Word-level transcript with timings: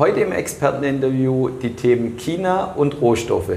Heute 0.00 0.20
im 0.20 0.32
Experteninterview 0.32 1.50
die 1.50 1.76
Themen 1.76 2.16
China 2.16 2.72
und 2.72 3.02
Rohstoffe. 3.02 3.52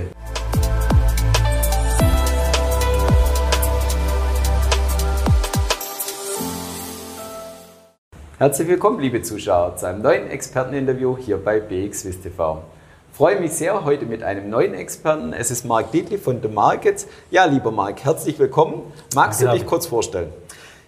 Herzlich 8.38 8.68
willkommen, 8.68 9.00
liebe 9.00 9.22
Zuschauer, 9.22 9.78
zu 9.78 9.88
einem 9.88 10.02
neuen 10.02 10.30
Experteninterview 10.30 11.16
hier 11.18 11.38
bei 11.38 11.62
BXWIST 11.62 12.24
TV. 12.24 12.62
Ich 13.10 13.16
freue 13.16 13.40
mich 13.40 13.54
sehr 13.54 13.86
heute 13.86 14.06
mit 14.06 14.22
einem 14.22 14.50
neuen 14.50 14.74
Experten. 14.74 15.32
Es 15.32 15.50
ist 15.50 15.64
Marc 15.64 15.94
Dietli 15.94 16.18
von 16.18 16.42
The 16.42 16.50
Markets. 16.50 17.08
Ja, 17.32 17.46
lieber 17.46 17.72
Marc, 17.72 18.04
herzlich 18.04 18.38
willkommen. 18.38 18.82
Magst 19.16 19.42
du 19.42 19.50
dich 19.50 19.66
kurz 19.66 19.88
vorstellen? 19.88 20.34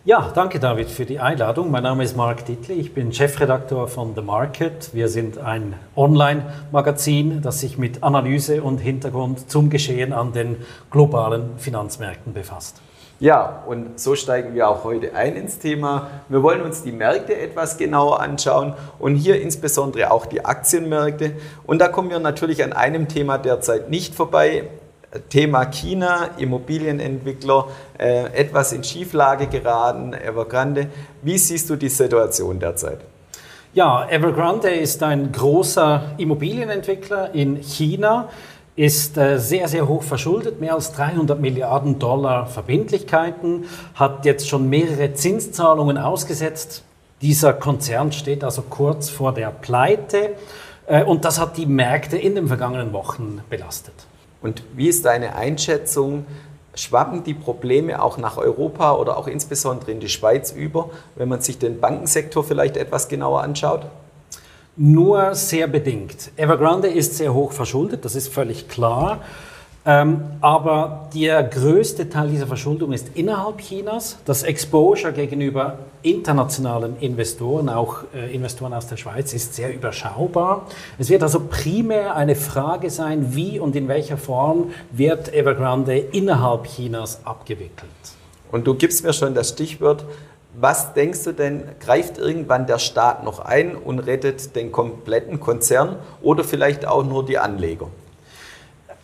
Ja, 0.08 0.32
danke 0.36 0.60
David 0.60 0.92
für 0.92 1.08
die 1.08 1.20
Einladung. 1.20 1.72
Mein 1.72 1.82
Name 1.82 2.04
ist 2.04 2.16
Marc 2.16 2.46
Dietli, 2.46 2.76
ich 2.76 2.94
bin 2.94 3.12
Chefredaktor 3.12 3.88
von 3.88 4.14
The 4.14 4.22
Market. 4.22 4.94
Wir 4.94 5.08
sind 5.08 5.40
ein 5.40 5.74
Online-Magazin, 5.96 7.42
das 7.42 7.62
sich 7.62 7.80
mit 7.80 8.04
Analyse 8.04 8.62
und 8.62 8.78
Hintergrund 8.78 9.50
zum 9.50 9.72
Geschehen 9.72 10.14
an 10.14 10.32
den 10.32 10.58
globalen 10.92 11.58
Finanzmärkten 11.58 12.34
befasst. 12.34 12.84
Ja, 13.20 13.64
und 13.66 14.00
so 14.00 14.14
steigen 14.16 14.54
wir 14.54 14.70
auch 14.70 14.84
heute 14.84 15.16
ein 15.16 15.36
ins 15.36 15.58
Thema. 15.58 16.12
Wir 16.30 16.44
wollen 16.44 16.62
uns 16.62 16.84
die 16.84 16.92
Märkte 16.92 17.36
etwas 17.36 17.80
genauer 17.80 18.20
anschauen 18.20 18.76
und 19.00 19.16
hier 19.16 19.42
insbesondere 19.42 20.12
auch 20.12 20.28
die 20.28 20.46
Aktienmärkte. 20.46 21.32
Und 21.66 21.80
da 21.80 21.88
kommen 21.88 22.12
wir 22.12 22.20
natürlich 22.20 22.64
an 22.64 22.74
einem 22.74 23.08
Thema 23.08 23.40
derzeit 23.40 23.90
nicht 23.90 24.14
vorbei. 24.14 24.70
Thema 25.30 25.66
China, 25.66 26.30
Immobilienentwickler, 26.38 27.68
äh, 27.98 28.26
etwas 28.34 28.74
in 28.74 28.84
Schieflage 28.84 29.48
geraten, 29.48 30.14
Evergrande. 30.14 30.88
Wie 31.22 31.38
siehst 31.38 31.70
du 31.70 31.76
die 31.76 31.90
Situation 31.90 32.60
derzeit? 32.60 33.00
Ja, 33.74 34.08
Evergrande 34.10 34.70
ist 34.70 35.04
ein 35.04 35.32
großer 35.32 36.16
Immobilienentwickler 36.18 37.34
in 37.34 37.62
China 37.62 38.30
ist 38.76 39.18
äh, 39.18 39.40
sehr, 39.40 39.68
sehr 39.68 39.88
hoch 39.88 40.04
verschuldet, 40.04 40.60
mehr 40.60 40.74
als 40.74 40.92
300 40.92 41.40
Milliarden 41.40 41.98
Dollar 41.98 42.48
Verbindlichkeiten, 42.48 43.66
hat 43.96 44.26
jetzt 44.26 44.50
schon 44.50 44.70
mehrere 44.70 45.14
Zinszahlungen 45.14 45.98
ausgesetzt. 45.98 46.84
Dieser 47.22 47.54
Konzern 47.54 48.12
steht 48.12 48.44
also 48.44 48.64
kurz 48.64 49.10
vor 49.10 49.34
der 49.34 49.50
Pleite 49.50 50.36
äh, 50.88 51.04
und 51.04 51.24
das 51.24 51.40
hat 51.40 51.58
die 51.58 51.66
Märkte 51.66 52.18
in 52.18 52.36
den 52.36 52.48
vergangenen 52.48 52.92
Wochen 52.92 53.42
belastet. 53.50 53.94
Und 54.46 54.62
wie 54.76 54.90
ist 54.90 55.06
deine 55.06 55.34
Einschätzung? 55.34 56.28
Schwappen 56.76 57.24
die 57.24 57.34
Probleme 57.34 58.00
auch 58.00 58.20
nach 58.20 58.38
Europa 58.38 58.94
oder 58.94 59.18
auch 59.18 59.26
insbesondere 59.26 59.92
in 59.92 60.00
die 60.00 60.08
Schweiz 60.08 60.52
über, 60.52 60.92
wenn 61.16 61.30
man 61.30 61.42
sich 61.42 61.58
den 61.58 61.80
Bankensektor 61.80 62.44
vielleicht 62.44 62.78
etwas 62.78 63.08
genauer 63.08 63.42
anschaut? 63.42 63.88
Nur 64.76 65.34
sehr 65.34 65.66
bedingt. 65.66 66.30
Evergrande 66.38 66.90
ist 66.90 67.18
sehr 67.18 67.34
hoch 67.34 67.54
verschuldet, 67.54 68.06
das 68.06 68.14
ist 68.14 68.32
völlig 68.32 68.70
klar. 68.70 69.24
Ähm, 69.88 70.22
aber 70.42 71.10
der 71.14 71.44
größte 71.44 72.10
Teil 72.10 72.30
dieser 72.30 72.48
Verschuldung 72.48 72.92
ist 72.92 73.10
innerhalb 73.14 73.60
Chinas. 73.60 74.18
Das 74.26 74.42
Exposure 74.42 75.14
gegenüber 75.14 75.78
internationalen 76.02 76.98
Investoren, 77.00 77.70
auch 77.70 78.04
äh, 78.16 78.34
Investoren 78.34 78.74
aus 78.74 78.88
der 78.88 78.98
Schweiz, 78.98 79.34
ist 79.34 79.54
sehr 79.54 79.74
überschaubar. 79.74 80.66
Es 80.98 81.10
wird 81.10 81.22
also 81.22 81.42
primär 81.42 82.16
eine 82.16 82.36
Frage 82.36 82.90
sein, 82.90 83.36
wie 83.36 83.60
und 83.60 83.76
in 83.76 83.88
welcher 83.88 84.18
Form 84.18 84.72
wird 84.92 85.32
Evergrande 85.32 85.98
innerhalb 85.98 86.66
Chinas 86.66 87.20
abgewickelt. 87.24 87.92
Und 88.52 88.66
du 88.66 88.74
gibst 88.74 89.04
mir 89.04 89.14
schon 89.14 89.36
das 89.36 89.50
Stichwort 89.50 90.06
was 90.58 90.94
denkst 90.94 91.26
du 91.26 91.34
denn, 91.34 91.64
greift 91.82 92.18
irgendwann 92.18 92.66
der 92.66 92.80
Staat 92.80 93.26
noch 93.26 93.40
ein 93.40 93.76
und 93.76 94.00
rettet 94.00 94.56
den 94.56 94.72
kompletten 94.72 95.42
Konzern 95.42 95.98
oder 96.22 96.46
vielleicht 96.46 96.88
auch 96.88 97.04
nur 97.04 97.26
die 97.26 97.38
Anleger? 97.38 97.90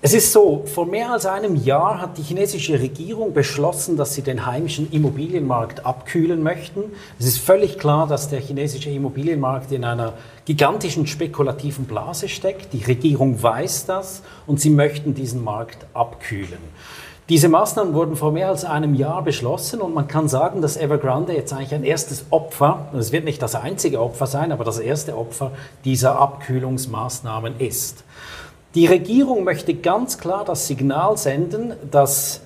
Es 0.04 0.16
ist 0.16 0.32
so, 0.32 0.64
vor 0.66 0.88
mehr 0.88 1.12
als 1.12 1.28
einem 1.28 1.56
Jahr 1.56 2.02
hat 2.02 2.18
die 2.18 2.24
chinesische 2.24 2.80
Regierung 2.80 3.34
beschlossen, 3.34 3.98
dass 3.98 4.16
sie 4.16 4.24
den 4.24 4.48
heimischen 4.48 4.92
Immobilienmarkt 4.92 5.86
abkühlen 5.86 6.42
möchten. 6.42 6.86
Es 7.20 7.28
ist 7.28 7.38
völlig 7.38 7.78
klar, 7.78 8.08
dass 8.08 8.28
der 8.28 8.40
chinesische 8.40 8.90
Immobilienmarkt 8.90 9.72
in 9.72 9.84
einer 9.84 10.14
gigantischen 10.46 11.06
spekulativen 11.06 11.86
Blase 11.86 12.30
steckt. 12.30 12.74
Die 12.74 12.84
Regierung 12.84 13.44
weiß 13.44 13.86
das 13.86 14.24
und 14.48 14.60
sie 14.60 14.72
möchten 14.72 15.14
diesen 15.14 15.44
Markt 15.44 15.86
abkühlen. 15.94 16.58
Diese 17.30 17.48
Maßnahmen 17.48 17.94
wurden 17.94 18.16
vor 18.16 18.32
mehr 18.32 18.50
als 18.50 18.66
einem 18.66 18.96
Jahr 18.96 19.22
beschlossen 19.22 19.82
und 19.82 19.94
man 19.94 20.08
kann 20.08 20.28
sagen, 20.28 20.64
dass 20.64 20.78
Evergrande 20.78 21.34
jetzt 21.34 21.54
eigentlich 21.54 21.76
ein 21.76 21.84
erstes 21.84 22.26
Opfer, 22.32 22.88
es 22.98 23.12
wird 23.12 23.24
nicht 23.24 23.42
das 23.44 23.54
einzige 23.54 24.02
Opfer 24.02 24.26
sein, 24.26 24.52
aber 24.52 24.64
das 24.64 24.80
erste 24.80 25.16
Opfer 25.16 25.52
dieser 25.86 26.18
Abkühlungsmaßnahmen 26.18 27.60
ist. 27.60 28.04
Die 28.74 28.86
Regierung 28.86 29.44
möchte 29.44 29.74
ganz 29.74 30.18
klar 30.18 30.46
das 30.46 30.68
Signal 30.68 31.18
senden, 31.18 31.74
dass 31.90 32.40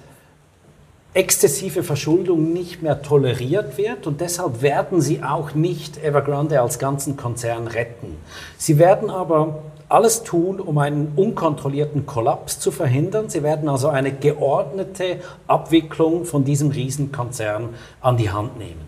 exzessive 1.14 1.84
Verschuldung 1.84 2.52
nicht 2.52 2.82
mehr 2.82 3.04
toleriert 3.04 3.78
wird 3.78 4.08
und 4.08 4.22
deshalb 4.22 4.64
werden 4.64 5.02
sie 5.02 5.22
auch 5.24 5.54
nicht 5.54 6.04
Evergrande 6.04 6.60
als 6.62 6.80
ganzen 6.80 7.16
Konzern 7.16 7.68
retten. 7.68 8.18
Sie 8.58 8.80
werden 8.80 9.12
aber 9.12 9.60
alles 9.88 10.24
tun, 10.24 10.60
um 10.60 10.80
einen 10.80 11.14
unkontrollierten 11.16 12.08
Kollaps 12.08 12.60
zu 12.60 12.72
verhindern. 12.72 13.30
Sie 13.30 13.44
werden 13.44 13.70
also 13.70 13.90
eine 13.90 14.12
geordnete 14.12 15.20
Abwicklung 15.46 16.26
von 16.26 16.44
diesem 16.44 16.72
Riesenkonzern 16.72 17.70
an 18.02 18.18
die 18.18 18.32
Hand 18.32 18.58
nehmen. 18.58 18.82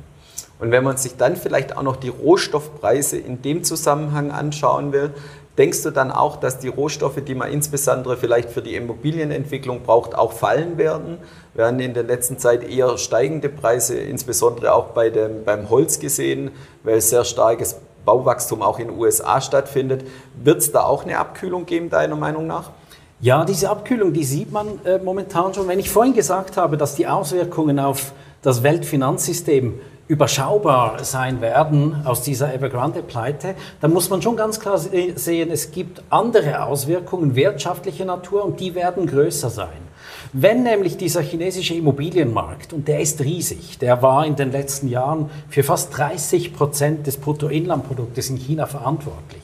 Und 0.59 0.71
wenn 0.71 0.83
man 0.83 0.97
sich 0.97 1.17
dann 1.17 1.35
vielleicht 1.35 1.77
auch 1.77 1.83
noch 1.83 1.97
die 1.97 2.09
Rohstoffpreise 2.09 3.17
in 3.19 3.43
dem 3.43 3.63
Zusammenhang 3.63 4.31
anschauen 4.31 4.91
will, 4.91 5.13
denkst 5.57 5.83
du 5.83 5.91
dann 5.91 6.11
auch, 6.11 6.37
dass 6.37 6.59
die 6.59 6.67
Rohstoffe, 6.67 7.21
die 7.25 7.35
man 7.35 7.51
insbesondere 7.51 8.17
vielleicht 8.17 8.49
für 8.49 8.61
die 8.61 8.75
Immobilienentwicklung 8.75 9.81
braucht, 9.81 10.15
auch 10.15 10.33
fallen 10.33 10.77
werden? 10.77 11.17
Wir 11.53 11.65
haben 11.65 11.79
in 11.79 11.93
der 11.93 12.03
letzten 12.03 12.37
Zeit 12.37 12.63
eher 12.63 12.97
steigende 12.97 13.49
Preise, 13.49 13.97
insbesondere 13.97 14.73
auch 14.73 14.89
bei 14.89 15.09
dem, 15.09 15.43
beim 15.43 15.69
Holz 15.69 15.99
gesehen, 15.99 16.51
weil 16.83 17.01
sehr 17.01 17.23
starkes 17.23 17.77
Bauwachstum 18.05 18.61
auch 18.61 18.79
in 18.79 18.87
den 18.87 18.97
USA 18.97 19.41
stattfindet. 19.41 20.05
Wird 20.41 20.59
es 20.59 20.71
da 20.71 20.83
auch 20.83 21.03
eine 21.03 21.17
Abkühlung 21.17 21.65
geben, 21.65 21.89
deiner 21.89 22.15
Meinung 22.15 22.47
nach? 22.47 22.71
Ja, 23.19 23.43
diese 23.43 23.69
Abkühlung, 23.69 24.13
die 24.13 24.23
sieht 24.23 24.51
man 24.51 24.79
äh, 24.85 24.99
momentan 24.99 25.53
schon. 25.53 25.67
Wenn 25.67 25.79
ich 25.79 25.89
vorhin 25.89 26.13
gesagt 26.13 26.55
habe, 26.55 26.77
dass 26.77 26.95
die 26.95 27.07
Auswirkungen 27.07 27.79
auf 27.79 28.13
das 28.43 28.61
Weltfinanzsystem 28.61 29.79
überschaubar 30.07 31.03
sein 31.03 31.41
werden 31.41 32.05
aus 32.05 32.21
dieser 32.21 32.53
Evergrande-Pleite, 32.53 33.55
dann 33.81 33.91
muss 33.91 34.09
man 34.09 34.21
schon 34.21 34.37
ganz 34.37 34.59
klar 34.59 34.77
sehen, 34.77 35.51
es 35.51 35.71
gibt 35.71 36.01
andere 36.09 36.63
Auswirkungen 36.63 37.35
wirtschaftlicher 37.35 38.05
Natur 38.05 38.45
und 38.45 38.59
die 38.59 38.73
werden 38.73 39.05
größer 39.05 39.49
sein. 39.49 39.87
Wenn 40.33 40.63
nämlich 40.63 40.97
dieser 40.97 41.21
chinesische 41.21 41.73
Immobilienmarkt, 41.73 42.73
und 42.73 42.87
der 42.87 42.99
ist 42.99 43.21
riesig, 43.21 43.79
der 43.79 44.01
war 44.01 44.25
in 44.25 44.35
den 44.35 44.51
letzten 44.51 44.87
Jahren 44.87 45.29
für 45.49 45.63
fast 45.63 45.97
30 45.97 46.53
Prozent 46.53 47.07
des 47.07 47.17
Bruttoinlandproduktes 47.17 48.29
in 48.29 48.37
China 48.37 48.65
verantwortlich. 48.65 49.41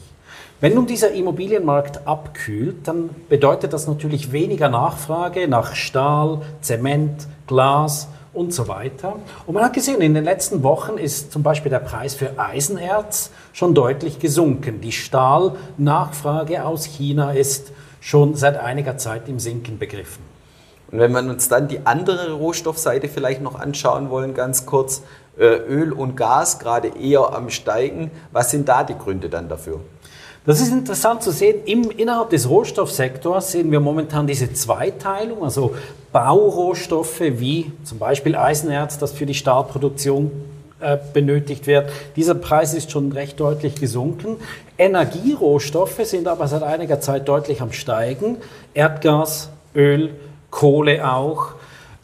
Wenn 0.61 0.75
nun 0.75 0.87
dieser 0.87 1.11
Immobilienmarkt 1.11 2.07
abkühlt, 2.07 2.87
dann 2.87 3.09
bedeutet 3.27 3.73
das 3.73 3.87
natürlich 3.87 4.31
weniger 4.31 4.69
Nachfrage 4.69 5.47
nach 5.49 5.75
Stahl, 5.75 6.41
Zement, 6.61 7.27
Glas 7.47 8.07
und 8.33 8.53
so 8.53 8.67
weiter. 8.67 9.17
Und 9.45 9.53
man 9.53 9.63
hat 9.63 9.73
gesehen, 9.73 10.01
in 10.01 10.13
den 10.13 10.23
letzten 10.23 10.63
Wochen 10.63 10.97
ist 10.97 11.31
zum 11.31 11.43
Beispiel 11.43 11.69
der 11.69 11.79
Preis 11.79 12.15
für 12.15 12.37
Eisenerz 12.37 13.31
schon 13.53 13.75
deutlich 13.75 14.19
gesunken. 14.19 14.81
Die 14.81 14.91
Stahlnachfrage 14.91 16.65
aus 16.65 16.85
China 16.85 17.31
ist 17.31 17.71
schon 18.01 18.35
seit 18.35 18.57
einiger 18.57 18.97
Zeit 18.97 19.29
im 19.29 19.39
Sinken 19.39 19.77
begriffen. 19.77 20.23
Und 20.91 20.99
wenn 20.99 21.11
wir 21.11 21.21
uns 21.21 21.47
dann 21.49 21.67
die 21.67 21.85
andere 21.85 22.33
Rohstoffseite 22.33 23.07
vielleicht 23.07 23.41
noch 23.41 23.59
anschauen 23.59 24.09
wollen, 24.09 24.33
ganz 24.33 24.65
kurz, 24.65 25.01
äh, 25.37 25.45
Öl 25.45 25.91
und 25.91 26.15
Gas 26.15 26.59
gerade 26.59 26.89
eher 26.89 27.33
am 27.33 27.49
Steigen, 27.49 28.11
was 28.31 28.51
sind 28.51 28.69
da 28.69 28.83
die 28.83 28.95
Gründe 28.95 29.29
dann 29.29 29.49
dafür? 29.49 29.79
Das 30.45 30.59
ist 30.59 30.73
interessant 30.73 31.23
zu 31.23 31.31
sehen. 31.31 31.61
Im, 31.65 31.89
innerhalb 31.89 32.29
des 32.29 32.49
Rohstoffsektors 32.49 33.53
sehen 33.53 33.71
wir 33.71 33.79
momentan 33.79 34.27
diese 34.27 34.51
Zweiteilung, 34.51 35.41
also 35.41 35.73
Baurohstoffe 36.11 37.21
wie 37.21 37.71
zum 37.85 37.97
Beispiel 37.97 38.35
Eisenerz, 38.35 38.97
das 38.97 39.13
für 39.13 39.25
die 39.25 39.35
Stahlproduktion 39.35 40.31
äh, 40.81 40.97
benötigt 41.13 41.65
wird. 41.65 41.89
Dieser 42.17 42.35
Preis 42.35 42.73
ist 42.73 42.91
schon 42.91 43.13
recht 43.13 43.39
deutlich 43.39 43.75
gesunken. 43.75 44.35
Energierohstoffe 44.77 46.01
sind 46.03 46.27
aber 46.27 46.49
seit 46.49 46.63
einiger 46.63 46.99
Zeit 46.99 47.29
deutlich 47.29 47.61
am 47.61 47.71
Steigen. 47.71 48.35
Erdgas, 48.73 49.49
Öl, 49.73 50.09
Kohle 50.51 51.09
auch. 51.09 51.53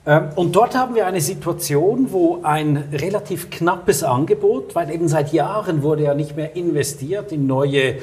Ähm, 0.08 0.30
und 0.36 0.56
dort 0.56 0.78
haben 0.78 0.96
wir 0.96 1.06
eine 1.06 1.19
Situation, 1.19 2.08
wo 2.12 2.40
ein 2.44 2.86
relativ 2.94 3.50
knappes 3.50 4.02
Angebot, 4.02 4.75
weil 4.75 4.92
eben 4.92 5.10
seit 5.10 5.34
Jahren 5.34 5.84
wurde 5.84 6.04
ja 6.04 6.13
nicht 6.13 6.38
mehr 6.38 6.56
investiert 6.56 7.34
in 7.34 7.48
neue 7.48 7.96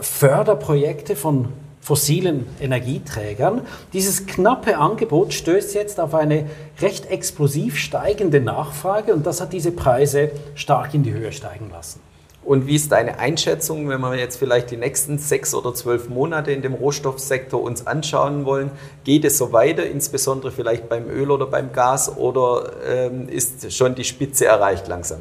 Förderprojekte 0.00 1.16
von 1.16 1.48
fossilen 1.80 2.46
Energieträgern. 2.60 3.62
Dieses 3.92 4.26
knappe 4.26 4.76
Angebot 4.76 5.32
stößt 5.32 5.74
jetzt 5.74 5.98
auf 6.00 6.14
eine 6.14 6.46
recht 6.80 7.06
explosiv 7.06 7.76
steigende 7.76 8.40
Nachfrage 8.40 9.14
und 9.14 9.26
das 9.26 9.40
hat 9.40 9.52
diese 9.52 9.72
Preise 9.72 10.30
stark 10.54 10.92
in 10.92 11.02
die 11.02 11.12
Höhe 11.12 11.32
steigen 11.32 11.70
lassen. 11.70 12.00
Und 12.44 12.66
wie 12.66 12.76
ist 12.76 12.92
deine 12.92 13.18
Einschätzung, 13.18 13.88
wenn 13.88 14.00
wir 14.00 14.14
jetzt 14.16 14.38
vielleicht 14.38 14.70
die 14.70 14.76
nächsten 14.76 15.18
sechs 15.18 15.54
oder 15.54 15.74
zwölf 15.74 16.08
Monate 16.08 16.50
in 16.50 16.62
dem 16.62 16.74
Rohstoffsektor 16.74 17.60
uns 17.62 17.86
anschauen 17.86 18.46
wollen? 18.46 18.70
Geht 19.04 19.24
es 19.24 19.36
so 19.36 19.52
weiter, 19.52 19.84
insbesondere 19.84 20.50
vielleicht 20.50 20.88
beim 20.88 21.10
Öl 21.10 21.30
oder 21.30 21.46
beim 21.46 21.72
Gas, 21.72 22.16
oder 22.16 22.72
ähm, 22.86 23.28
ist 23.28 23.70
schon 23.74 23.94
die 23.94 24.04
Spitze 24.04 24.46
erreicht 24.46 24.88
langsam? 24.88 25.18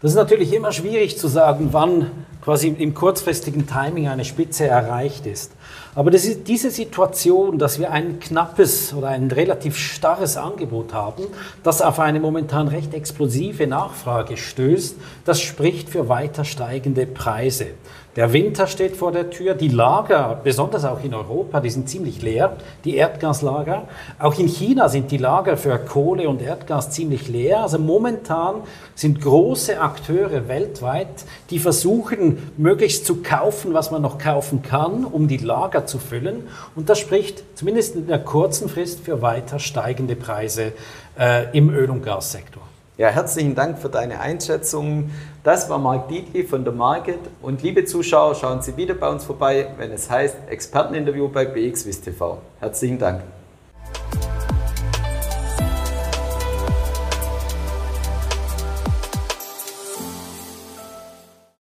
Das 0.00 0.12
ist 0.12 0.16
natürlich 0.16 0.52
immer 0.52 0.70
schwierig 0.70 1.18
zu 1.18 1.26
sagen, 1.26 1.70
wann 1.72 2.12
quasi 2.42 2.68
im 2.68 2.94
kurzfristigen 2.94 3.66
Timing 3.66 4.08
eine 4.08 4.24
Spitze 4.24 4.66
erreicht 4.66 5.26
ist. 5.26 5.52
Aber 5.94 6.10
das 6.10 6.24
ist 6.24 6.46
diese 6.46 6.70
Situation, 6.70 7.58
dass 7.58 7.78
wir 7.78 7.90
ein 7.90 8.20
knappes 8.20 8.94
oder 8.94 9.08
ein 9.08 9.30
relativ 9.30 9.76
starres 9.76 10.36
Angebot 10.36 10.94
haben, 10.94 11.24
das 11.62 11.82
auf 11.82 11.98
eine 11.98 12.20
momentan 12.20 12.68
recht 12.68 12.94
explosive 12.94 13.66
Nachfrage 13.66 14.36
stößt, 14.36 14.96
das 15.24 15.40
spricht 15.40 15.88
für 15.88 16.08
weiter 16.08 16.44
steigende 16.44 17.06
Preise. 17.06 17.66
Der 18.18 18.32
Winter 18.32 18.66
steht 18.66 18.96
vor 18.96 19.12
der 19.12 19.30
Tür. 19.30 19.54
Die 19.54 19.68
Lager, 19.68 20.40
besonders 20.42 20.84
auch 20.84 21.04
in 21.04 21.14
Europa, 21.14 21.60
die 21.60 21.70
sind 21.70 21.88
ziemlich 21.88 22.20
leer, 22.20 22.56
die 22.84 22.96
Erdgaslager. 22.96 23.86
Auch 24.18 24.36
in 24.36 24.48
China 24.48 24.88
sind 24.88 25.12
die 25.12 25.18
Lager 25.18 25.56
für 25.56 25.78
Kohle 25.78 26.28
und 26.28 26.42
Erdgas 26.42 26.90
ziemlich 26.90 27.28
leer. 27.28 27.62
Also 27.62 27.78
momentan 27.78 28.56
sind 28.96 29.20
große 29.20 29.80
Akteure 29.80 30.48
weltweit, 30.48 31.26
die 31.50 31.60
versuchen, 31.60 32.27
möglichst 32.56 33.06
zu 33.06 33.22
kaufen, 33.22 33.74
was 33.74 33.90
man 33.90 34.02
noch 34.02 34.18
kaufen 34.18 34.62
kann, 34.62 35.04
um 35.04 35.28
die 35.28 35.38
Lager 35.38 35.86
zu 35.86 35.98
füllen. 35.98 36.48
Und 36.74 36.88
das 36.88 36.98
spricht 36.98 37.44
zumindest 37.54 37.96
in 37.96 38.06
der 38.06 38.18
kurzen 38.18 38.68
Frist 38.68 39.00
für 39.00 39.22
weiter 39.22 39.58
steigende 39.58 40.16
Preise 40.16 40.72
äh, 41.18 41.56
im 41.56 41.70
Öl- 41.70 41.90
und 41.90 42.02
Gassektor. 42.02 42.62
Ja, 42.98 43.10
herzlichen 43.10 43.54
Dank 43.54 43.78
für 43.78 43.88
deine 43.88 44.20
Einschätzung. 44.20 45.12
Das 45.44 45.70
war 45.70 45.78
Marc 45.78 46.08
Dietli 46.08 46.42
von 46.42 46.64
der 46.64 46.72
Market. 46.72 47.20
Und 47.40 47.62
liebe 47.62 47.84
Zuschauer, 47.84 48.34
schauen 48.34 48.60
Sie 48.60 48.76
wieder 48.76 48.94
bei 48.94 49.08
uns 49.08 49.24
vorbei, 49.24 49.68
wenn 49.78 49.92
es 49.92 50.10
heißt 50.10 50.36
Experteninterview 50.50 51.28
bei 51.28 51.44
BXWIST 51.44 52.06
TV. 52.06 52.38
Herzlichen 52.58 52.98
Dank. 52.98 53.22